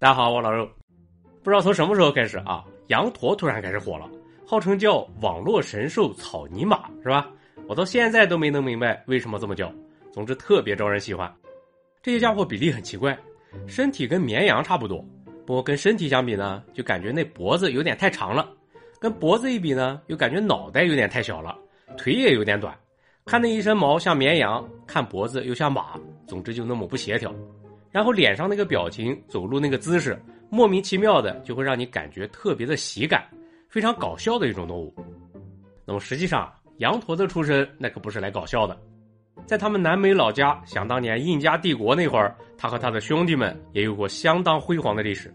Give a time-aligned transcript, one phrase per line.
[0.00, 0.64] 大家好，我老肉。
[1.42, 4.08] 不知道从什么时候开始啊，羊驼突然开始火了，
[4.46, 7.28] 号称叫网络神兽草泥马，是吧？
[7.66, 9.74] 我到现在都没能明白为什么这么叫。
[10.12, 11.28] 总之特别招人喜欢。
[12.00, 13.18] 这些家伙比例很奇怪，
[13.66, 15.04] 身体跟绵羊差不多，
[15.44, 18.46] 不过跟身体相比呢，就感觉那脖子有点太长了；
[19.00, 21.58] 跟脖子一比呢，又感觉脑袋有点太小了，
[21.96, 22.72] 腿也有点短。
[23.26, 27.34] 看那一身毛像绵羊，看脖子又像马，总之就那么不协调。
[27.90, 30.20] 然后脸上那个表情，走路那个姿势，
[30.50, 33.24] 莫名其妙的就会让你感觉特别的喜感，
[33.68, 34.94] 非常搞笑的一种动物。
[35.84, 38.78] 那么实际上，羊驼的出身那可不是来搞笑的，
[39.46, 45.34] 在他们南美老家，想当年印加帝国那会儿，他和他的兄弟们也有过相当辉煌的历史，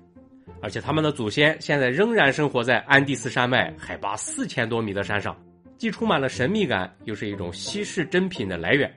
[0.61, 5.35] 而且他们的祖先现在仍然生活在安第斯山脉海拔四千多米的山上，
[5.77, 8.93] 既充满了神秘感，又是一种稀世珍品的来源。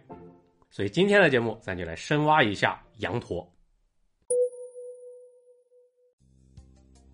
[0.70, 3.46] 所以今天的节目，咱就来深挖一下羊驼。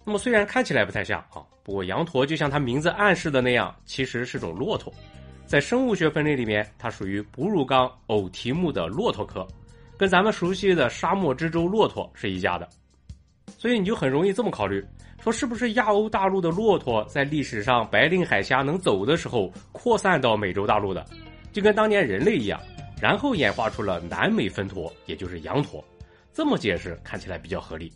[0.04, 4.92] 那么虽然看起来不太像啊，不过羊驼就像它名字暗示的那样，其实是种骆驼。
[5.46, 9.46] 在生物学分类里面，它属于哺乳纲偶蹄目的骆驼科，
[9.96, 12.68] 跟咱们熟悉的沙漠之舟骆驼是一家的。
[13.58, 14.84] 所以你就很容易这么考虑：
[15.20, 21.06] 说是不是亚欧大陆的骆驼在历史上白令海峡能走的时候扩散到美洲大陆的，
[21.52, 22.60] 就跟当年人类一样。
[23.02, 25.84] 然后演化出了南美分驼，也就是羊驼。
[26.32, 27.92] 这么解释看起来比较合理。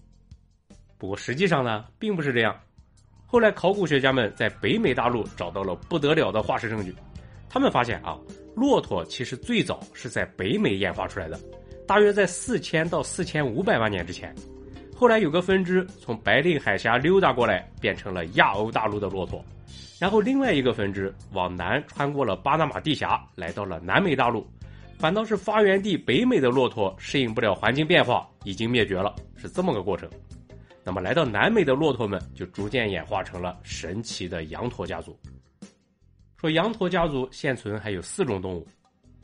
[0.99, 2.59] 不过实际上呢，并不是这样。
[3.25, 6.93] 后来考古学家们在北美大陆找到了不得了的化石证据，
[7.49, 8.19] 他们发现啊，
[8.57, 11.39] 骆驼其实最早是在北美演化出来的，
[11.87, 14.35] 大约在四千到四千五百万年之前。
[14.93, 19.41] 后来有个分支从白令海峡溜达过来，变成了亚欧大陆的骆驼。
[20.01, 24.45] 然后另外一个分支往南穿过了巴拿马地峡，来到了南美大陆。
[24.99, 30.09] 反倒是发源地北美的骆驼适应不了环境变化，已经灭绝了，是这么个过程。
[30.83, 35.19] 那么来到南美的骆驼们就逐渐演化成了神奇的羊驼家族。
[36.37, 38.67] 说羊驼家族现存还有四种动物，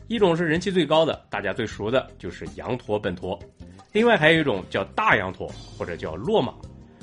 [0.09, 3.39] 一种是人气最高的，大家最熟的就是羊驼本驼，
[3.93, 5.47] 另外还有一种叫大羊驼
[5.79, 6.53] 或者叫骆马，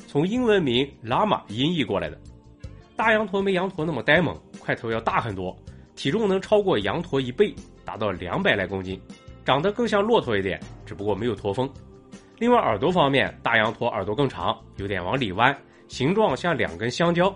[0.08, 2.20] 从英文名拉玛音译过来的。
[2.96, 5.58] 大羊驼没羊驼那么呆萌，块头要大很多，
[6.00, 7.54] 体重能超过羊驼一倍。
[7.84, 9.02] 达到两百来公斤，
[9.44, 11.70] 长得更像骆驼一点，只不过没有驼峰。
[12.38, 15.54] 另外耳朵方面，大羊驼耳朵更长，有点往里弯，
[15.90, 17.30] 形状像两根香蕉；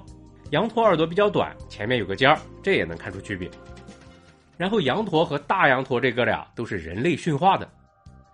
[0.51, 3.51] 羊驼耳朵比较短，前面有个尖儿，这也能看出区别。
[4.55, 7.69] 然后羊驼和大羊驼这哥俩都是人类驯化的，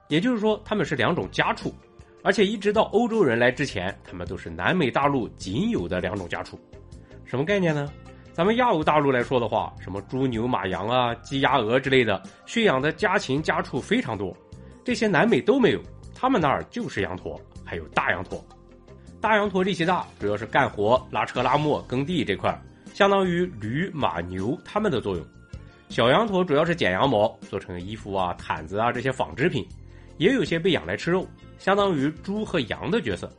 [0.09, 1.73] 也就是说他们是两种家畜，
[2.21, 6.59] 而且一直到欧洲人来之前，他们都是南美大陆仅有的两种家畜。
[7.25, 7.91] 什么概念呢？
[8.39, 14.33] 咱们亚欧大陆来说的话，什么猪牛马羊啊、鸡鸭鹅之类的驯养的家禽家畜非常多，
[14.81, 15.81] 这些南美都没有，
[16.15, 18.41] 他们那儿就是羊驼，还有大羊驼。
[19.19, 22.57] 大羊驼力气大，主要是干活、拉车拉磨、耕地这块，
[22.93, 25.25] 相当于驴马牛他们的作用。
[25.89, 29.67] 小羊驼主要是剪羊毛，做成衣服啊、毯子啊这些纺织品，
[30.15, 33.29] 也有些被养来吃肉，相当于猪和羊的角色。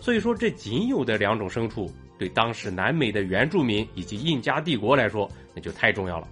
[0.00, 1.88] 所以说，这仅有的两种牲畜。
[2.20, 6.28] 对当时南美的原住民以及印加帝国来说，那就太重要了。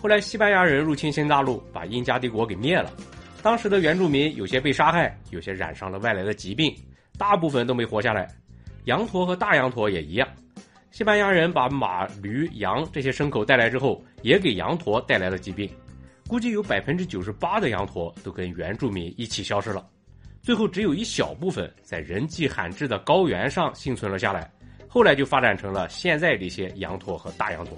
[0.00, 2.92] 后来西班牙人入侵新大陆，把印加帝国给灭了。
[3.42, 6.72] 当时的原住民有些被杀害，有些染上了外来的疾病，
[7.18, 8.28] 大部分都没活下来。
[8.84, 10.28] 羊驼和大羊驼也一样。
[10.92, 15.68] 西班牙人把马、驴、羊这些牲口带来之后，也给羊驼带来了疾病。
[16.28, 19.84] 估计有百分之九十八的羊驼都跟原住民一起消失了。
[20.40, 24.48] 最后只有一小部分在人迹罕至的高原上幸存了下来。
[24.94, 27.76] 后来就发展成了现在这些羊驼和大羊驼。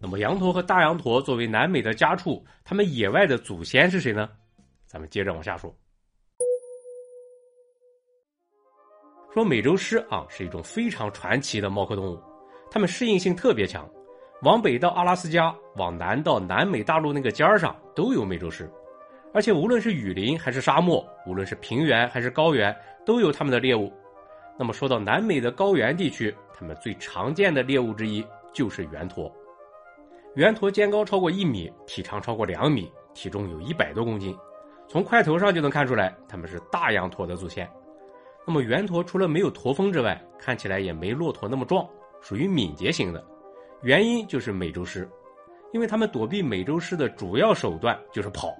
[0.00, 4.28] 那么，羊驼和大羊驼作为南美的家畜，它们野外的祖先是谁呢？
[4.84, 5.72] 咱们接着往下说。
[9.32, 12.20] 说美洲狮啊，是一种非常传奇的猫科动物，
[12.68, 13.88] 它们适应性特别强，
[14.42, 18.68] 往北到阿拉斯加，往南到南美大陆那个尖儿上都有美洲狮，
[19.32, 22.76] 而且无论是雨林还是沙漠，无论是平原还是高原，
[23.06, 23.92] 都有它们的猎物。
[24.58, 29.32] 那么说到南美的高原地区，它们最常见的猎物之一就是圆驼。
[30.34, 34.36] 圆驼肩高超过一米，体长超过两米，体重有一百多公斤。
[34.88, 37.68] 从块头上就能看出来，它们是大羊驼的祖先。
[38.46, 41.88] 那么圆驼除了没有驼峰之外，看起来也没骆驼那么壮，
[42.20, 43.24] 属于敏捷型的。
[43.82, 45.08] 原因就是美洲狮，
[45.72, 48.52] 因为它们躲避美洲狮的主要手段就是跑。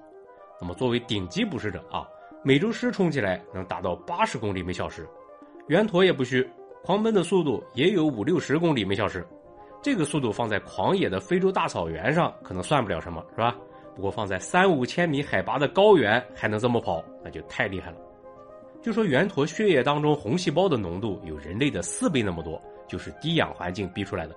[0.61, 2.07] 那么作为顶级捕食者啊，
[2.43, 5.05] 美洲狮冲起来能达到八十公里每小时。
[5.69, 6.43] 圆驼也不虚，
[6.83, 9.23] 狂奔的速度也有五六十公里每小时，
[9.83, 13.55] 这个速度放在狂野的非洲大草原上可能算不了什么，是吧？
[13.95, 17.97] 不过放在三五千米海拔的高原还能这么跑，那就太厉害了。
[18.81, 24.35] 据说圆驼血液当中红细胞的浓度有人类的四倍那么多，就是低氧环境逼出来的。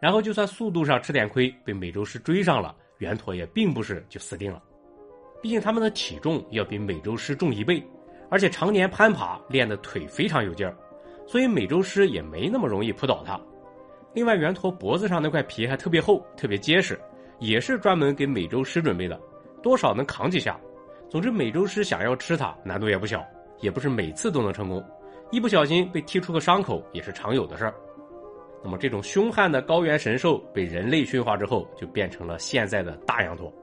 [0.00, 4.62] 然后就算速度上吃点亏，被美洲狮追上了，圆驼也并不是就死定了。
[5.42, 7.82] 毕竟他们的体重要比美洲狮重一倍，
[8.34, 10.74] 而且常年攀爬练的腿非常有劲儿，
[11.24, 13.40] 所以美洲狮也没那么容易扑倒它。
[14.12, 17.00] 另外，圆驼脖子上那块皮还特别厚、特别结实，
[17.38, 19.16] 也是专门给美洲狮准备的，
[19.62, 20.58] 多少能扛几下。
[21.08, 23.24] 总之，美洲狮想要吃它难度也不小，
[23.60, 24.84] 也不是每次都能成功，
[25.30, 27.74] 一不小心被踢出个伤口也是常有的事儿。
[28.64, 33.54] 那么，这种凶悍的高原神兽被人类驯化之后，就变成了现在的大羊驼。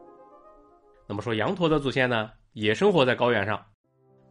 [1.09, 3.62] 那么说，羊驼的祖先呢，也生活在高原上，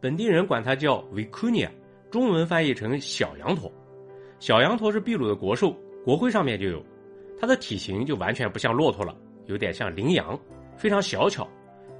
[0.01, 1.69] 本地人管它叫 vicuña，
[2.09, 3.71] 中文翻译成小羊驼。
[4.39, 5.75] 小羊驼是秘鲁的国兽。
[6.03, 6.83] 国徽上面就有，
[7.39, 9.15] 它的体型就完全不像骆驼了，
[9.45, 10.37] 有点像羚羊，
[10.75, 11.47] 非常小巧，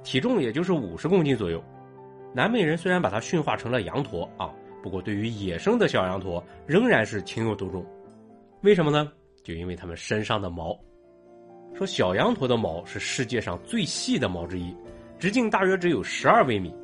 [0.02, 1.62] 体重也就是五十公斤左右。
[2.34, 4.50] 南美人虽然把它驯化成了羊驼啊，
[4.82, 7.86] 不过对于野生的小羊驼仍然是情有独钟。
[8.62, 9.12] 为什么呢？
[9.44, 10.76] 就因为它们身上的毛。
[11.74, 14.74] 说小羊驼的毛是世界上最细的毛之一，
[15.16, 16.74] 直径大约只有十二微米。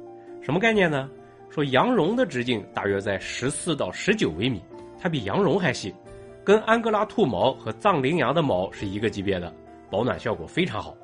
[0.48, 1.10] 什么概念呢？
[1.50, 4.62] 说羊绒的直径大约在十四到十九微米，
[4.98, 5.94] 它比羊绒还细。
[6.42, 9.52] 跟安哥拉兔毛和藏羚羊的毛是一个级别的，
[9.90, 10.96] 保暖效果非常好。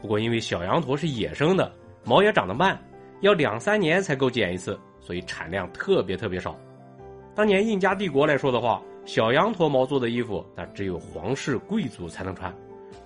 [0.00, 1.70] 不过因为小羊驼是野生的，
[2.06, 2.82] 毛也长得慢，
[3.20, 6.56] 要两三年才够剪一次，所以产量特别特别少。
[7.34, 12.50] 当年印加帝国来说的话，小羊驼毛做的衣服那只有皇室贵族才能穿，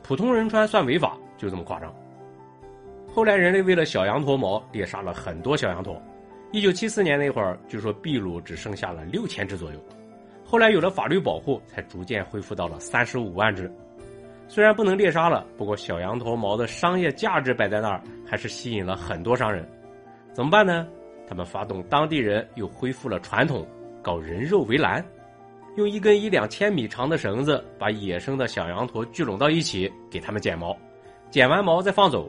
[0.04, 1.92] 普通人穿算违法，就这么夸张。
[3.14, 6.02] 后来人类为了小羊驼毛猎杀了很多小羊驼，
[6.50, 9.78] 一九七四年那会儿，据说秘鲁只剩下了六千只左右。
[10.44, 13.72] 后来有了法律保护，才逐渐恢复到了三十五万只。
[14.48, 19.64] 虽然不能猎杀了，不过小羊驼毛的商业价值摆在那儿，还是吸引了很多商人。
[20.32, 20.84] 怎么办呢？
[21.28, 23.64] 他们发动当地人又恢复了传统，
[24.02, 25.04] 搞人肉围栏，
[25.76, 30.76] 用一根一两千米长的绳子把野生的小羊驼聚拢到一起，给他们剪毛，
[31.30, 32.28] 剪完毛再放走。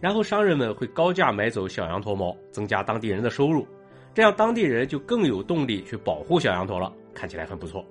[0.00, 3.66] 然后商人们会高价买走小羊驼毛，增加当地人的收入，
[4.14, 6.92] 这样当地人就更有动力去保护小羊驼了。
[7.14, 7.84] 看起来很不错，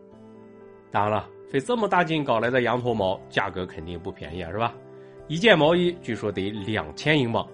[0.89, 4.73] 当然了，费这么大劲搞来的羊驼毛，价格肯定不便宜啊，是吧？
[5.27, 7.45] 一件毛衣据说得两千英镑，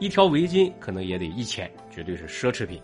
[0.00, 2.82] 一条围巾可能也得一千，绝对是奢侈品。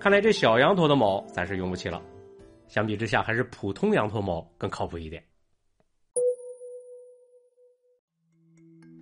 [0.00, 2.02] 看来这小羊驼的毛咱是用不起了，
[2.66, 5.22] 相比之下，还是普通羊驼毛更靠谱一点。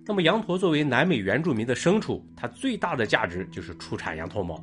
[0.07, 4.55] 那么，羊驼作为南美原住民的牲畜，它最大的价值就是出产羊驼毛。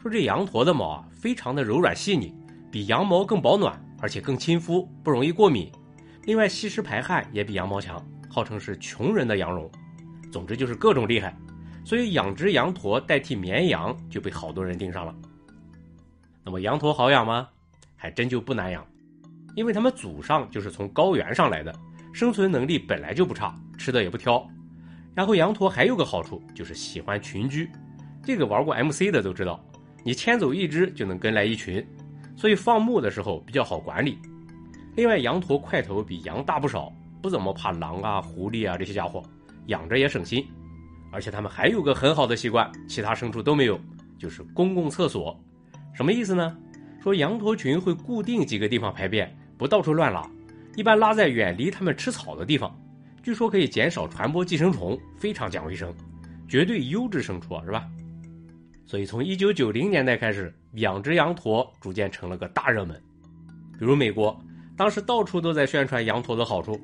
[0.00, 2.34] 说这羊驼的毛啊，非常的柔软细腻。
[2.70, 5.70] 比羊毛更保暖，而且更亲肤，不容易过敏。
[6.24, 9.70] 另外，吸湿排汗也比羊毛强，号称是穷人的羊绒。
[10.32, 11.36] 总之就是各种厉害，
[11.84, 15.14] 所以养殖羊驼代替绵羊就被好多人盯上了。
[16.42, 17.46] 那么羊驼好养吗？
[17.94, 18.82] 还真就不难养，
[19.54, 21.72] 因为他们祖上就是从高原上来的，
[22.14, 24.48] 生存能力本来就不差，吃的也不挑。
[25.14, 27.70] 然后羊驼还有个好处就是喜欢群居，
[28.22, 29.62] 这个玩过 MC 的都知道，
[30.04, 31.84] 你牵走一只就能跟来一群。
[32.34, 34.18] 所以放牧的时候比较好管理。
[34.96, 39.22] 另外，羊驼块头比羊大不少，不怎么怕狼啊、狐狸啊这些家伙，
[39.66, 40.44] 养着也省心。
[41.10, 43.78] 而且它们还有个很好的习惯，其他牲畜都没有，
[44.18, 45.38] 就是公共厕所。
[45.92, 46.56] 什么意思呢？
[47.02, 50.26] 说羊驼群会固定几个地方排便，不到处乱拉，
[50.74, 52.74] 一般拉在远离它们吃草的地方。
[53.22, 55.94] 据说可以减少传播寄生虫，非常讲卫生，
[56.48, 57.86] 绝对优质牲畜啊，是吧？
[58.84, 63.00] 所以，从一九九零年代开始，养殖羊驼逐渐成了个大热门。
[63.78, 64.36] 比如美国，
[64.76, 66.78] 当时到处都在宣传羊驼的好处，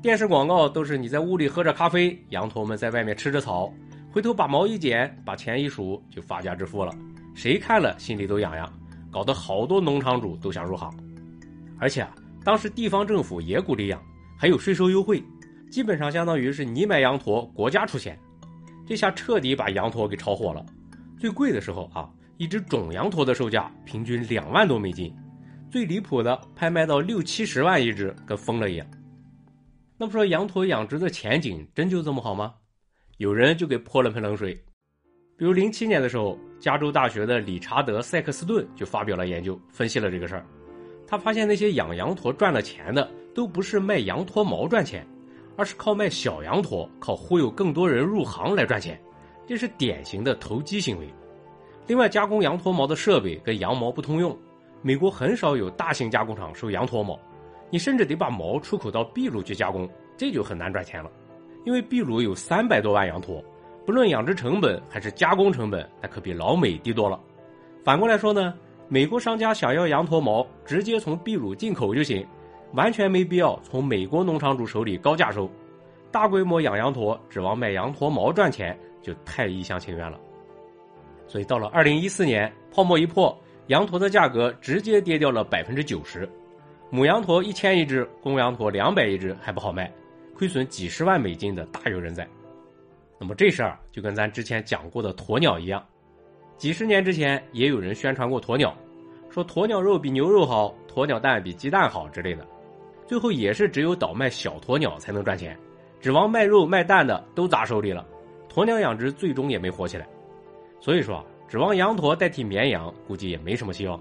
[0.00, 3.72] 电视广告都是你在屋里喝着咖啡，羊驼们在外面吃着草，
[4.12, 6.94] 回头把毛一剪，把钱一数，就发家致富了。
[7.34, 8.72] 谁看了心里都痒痒，
[9.10, 10.88] 搞得好多农场主都想入行。
[11.78, 14.00] 而且啊，当时地方政府也鼓励养，
[14.38, 15.22] 还有税收优惠，
[15.70, 18.18] 基本上相当于是你买羊驼，国家出钱。
[18.84, 20.66] 这下彻底把羊驼给炒火了。
[21.16, 25.14] 最贵的时候啊，一只种羊驼的售价平均两万多美金，
[25.70, 28.86] 最离谱的拍卖到六七十万一只，跟疯了一样。
[29.96, 32.54] 那么说羊驼养殖的前景真就这么好吗？
[33.18, 34.54] 有人就给泼了盆冷水。
[35.36, 40.44] 比如零七年的时候，加州大学的理查德·塞克斯顿就发表了研究，分析了这个事儿。
[41.06, 45.06] 他发现那些养羊驼赚了钱的，都不是卖羊驼毛赚钱，
[45.56, 49.00] 而是靠卖小羊驼，靠忽悠更多人入行来赚钱。
[49.46, 51.08] 这是典型的投机行为。
[51.86, 54.36] 另外，加工羊驼毛的设备跟羊毛不通用，
[54.80, 57.18] 美国很少有大型加工厂收羊驼毛，
[57.68, 61.10] 你甚至得把毛出口到秘鲁去加工，这就很难赚钱了。
[61.64, 63.44] 因为秘鲁有三百多万羊驼，
[63.84, 67.20] 不论养殖成本还是加工成本，那可比老美低多了。
[67.82, 68.54] 反过来说呢，
[68.88, 72.24] 美国商家想要羊驼毛，直接从秘鲁进口就行，
[72.72, 75.50] 完全没必要从美国农场主手里高价收。
[76.12, 80.18] 大规模养羊驼，指望卖羊驼毛赚钱，就太一厢情愿了。
[81.26, 83.36] 所以到了二零一四年，泡沫一破，
[83.68, 86.28] 羊驼的价格直接跌掉了百分之九十。
[86.90, 89.88] 母羊驼一千一只，公羊驼两百一只，还不好卖，
[90.34, 92.26] 亏损几十万美金的大有人在。
[93.16, 95.84] 那么这事儿就跟咱之前讲过的鸵鸟一样，
[96.56, 98.76] 几十年之前也有人宣传过鸵鸟，
[99.30, 102.44] 说鸵鸟肉比牛肉好，鸵鸟蛋比鸡蛋好之类的，
[103.10, 105.58] 最后也是只有倒卖小鸵鸟才能赚钱，
[106.00, 108.06] 指望卖肉卖蛋的都砸手里了，
[108.48, 110.08] 鸵鸟养殖最终也没火起来。
[110.80, 114.00] 所以说，指望羊驼代替绵羊，估计也没什么希望。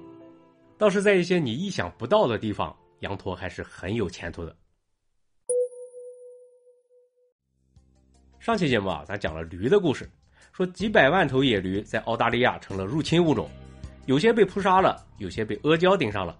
[0.77, 4.55] 倒是在一些你意想不到的地方，羊驼还是很有前途的。
[8.37, 10.07] 上期节目啊，咱讲了驴的故事，
[10.51, 13.49] 说几百万头野驴在澳大利亚成了入侵物种，
[14.05, 16.37] 有些被扑杀了，有些被阿胶盯上了，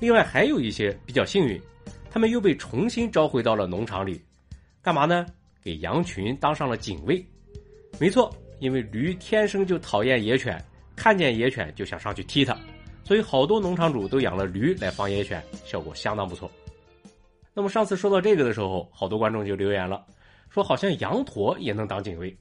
[0.00, 1.62] 另外还有一些比较幸运，
[2.10, 4.20] 他们又被重新召回到了农场里，
[4.82, 5.26] 干嘛呢？
[5.62, 7.24] 给羊群当上了警卫。
[7.98, 10.62] 没错，因为驴天生就讨厌野犬，
[10.96, 12.56] 看见野犬就想上去踢它。
[13.04, 16.50] 所以好多农场主都养了驴来防野犬，效果相当不错。
[17.54, 20.04] 那么上次说到这个的时候，好多观众就留言了，
[20.48, 22.36] 说好像羊驼也能当警卫。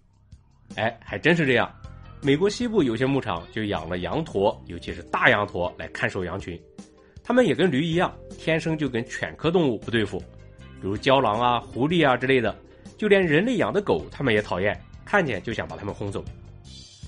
[0.75, 1.73] 哎，还真是这样。
[2.21, 6.59] 美国西部有些牧场就养了羊驼，尤其是大羊驼来看守羊群。
[7.27, 12.55] 它们也跟驴一样，天生就跟犬科动物不对付，比如郊狼啊、狐狸啊之类的。
[12.97, 16.23] 就连人类养的狗，它们也讨厌，看见就想把它们轰走。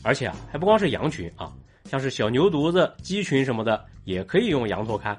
[0.04, 1.54] 而且啊，还不光是羊群啊。
[1.86, 5.18] 像是小牛犊子、鸡群什么的，也可以用羊驼看。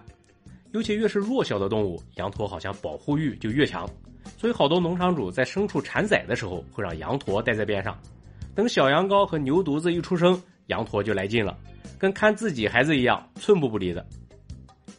[0.73, 3.89] 尤其越是弱小的动物，羊驼好像保护欲就越强。
[4.37, 7.99] 所以好多农场主在牲畜产崽的时候，会让羊驼待在边上。
[8.55, 11.57] 等小羊羔和牛犊子一出生，羊驼就来劲了，
[11.99, 14.07] 跟看自己孩子一样，寸步不离的。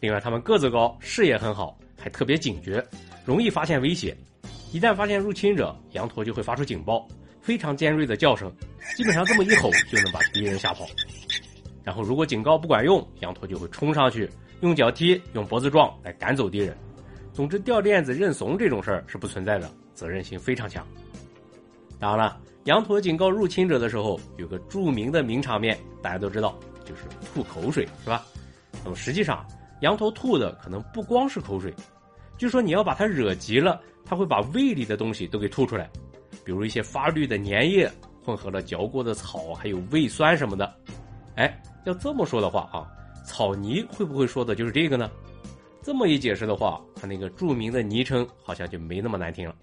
[0.01, 2.83] 另外，它们个子高，视野很好，还特别警觉，
[3.23, 4.17] 容易发现威胁。
[4.73, 7.07] 一旦发现入侵者，羊驼就会发出警报，
[7.39, 8.51] 非常尖锐的叫声，
[8.97, 10.87] 基本上这么一吼就能把敌人吓跑。
[11.83, 14.27] 然后，如果警告不管用，羊驼就会冲上去，
[14.61, 16.75] 用脚踢、用脖子撞来赶走敌人。
[17.31, 20.83] 总之，掉链子认怂这种事儿是不存在的，责任心非常强。
[21.99, 28.25] 当然了，羊驼警告入侵者的时候，有个著名的名场面，大家都知道，就是吐口水，是吧？
[28.83, 29.45] 那么实际上，
[29.81, 31.71] 羊头吐的可能不光是口水，
[32.37, 35.89] 据说你要把它惹急了，它会把胃里的东西都给吐出来，
[36.43, 37.91] 比如一些发绿的粘液，
[38.23, 40.75] 混合了嚼过的草，还有胃酸什么的。
[41.35, 41.61] 哎。
[41.83, 42.85] 要这么说的话啊，
[43.25, 45.09] 草泥会不会说的就是这个呢？
[45.81, 49.55] 这么一解释的话，它那个著名的昵称好像就没那么难听了。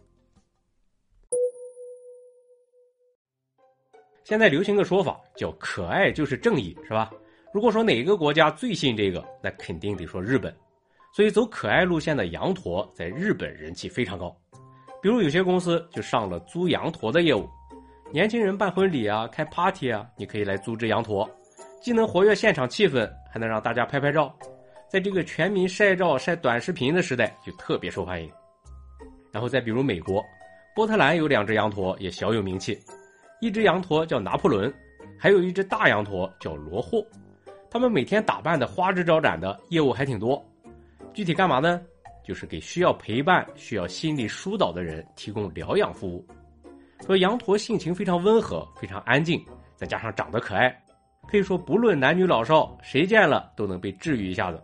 [4.25, 7.09] 现在流行个说法叫“可爱就是正义”，是吧？
[7.53, 10.55] 如果说哪个国家最信这个，那肯定得说日本。
[11.11, 14.37] 所以走可爱路线的羊驼在日本人气非常高。
[15.03, 17.49] 比如有些公司就上了租羊驼的业务，
[18.13, 21.29] 年轻人办婚礼啊、开 party 啊，你可以来租只羊驼。
[21.81, 24.37] 既能活跃现场气氛，还能让大家拍拍照，
[24.89, 28.31] 在这个全民晒照晒短视频的时代，就特别受欢迎。
[29.33, 30.23] 然后再比如美国，
[30.75, 32.79] 波特兰有两只羊驼也小有名气，
[33.41, 34.73] 一只羊驼叫拿破仑，
[35.19, 37.05] 还有一只大羊驼叫罗霍。
[37.71, 40.43] 他们每天打扮的花枝招展的，业务还挺多。
[41.13, 41.81] 具体干嘛呢？
[42.25, 46.27] 就是给需要陪伴、需要心理疏导的人提供疗养服务。
[47.07, 49.43] 说羊驼性情非常温和，非常安静，
[49.77, 50.75] 再加上长得可爱。
[51.27, 54.63] 可以说，不论男女老少，谁见了都能被治愈一下子。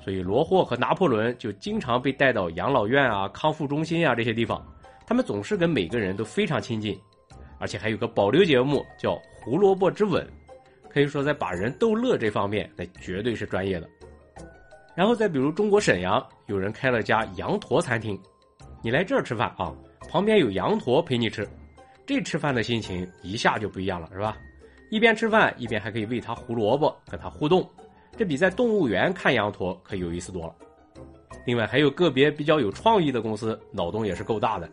[0.00, 4.64] 所以，罗霍和拿破仑就经常被带到养老院啊、康复中心啊这些地方。
[5.06, 6.98] 他们总是跟每个人都非常亲近，
[7.58, 10.24] 而且还有个保留节目叫《胡萝卜之吻》，
[10.96, 13.86] 可以说在把人逗乐这方面，那绝对是专业的。
[14.94, 18.18] 然后再比如中国沈阳，有人开了家羊驼餐厅，
[18.82, 19.76] 你来这儿吃饭啊，
[20.08, 21.46] 旁边有羊驼陪你吃，
[22.06, 24.38] 这吃饭的心情一下就不一样了，是吧？
[24.88, 27.68] 一边吃饭，一边还可以喂它胡萝卜，跟它互动，
[28.16, 30.54] 这比在动物园看羊驼可有意思多了。
[31.44, 34.66] 另外，还有个别比较有创意的公司，脑洞也是够大的，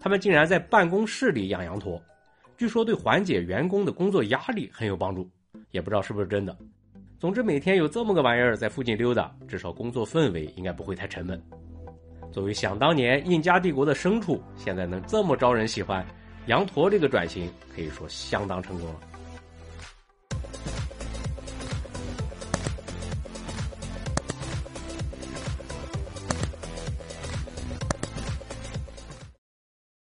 [0.00, 2.00] 他们竟然在办公室里养羊驼，
[2.56, 5.28] 据说对缓解员工的工作压力很有帮助，
[5.74, 6.56] 也不知道是不是真的。
[7.18, 11.42] 总之，每天有这么个玩意儿在附近溜达，至少工作氛围应该不会太沉闷。
[12.30, 16.06] 作为想当年印加帝国的牲畜，现在能这么招人喜欢，
[16.46, 19.00] 羊驼这个转型可以说相当成功了。